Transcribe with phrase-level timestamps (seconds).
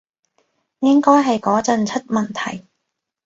[0.79, 2.65] 應該係嗰陣出問題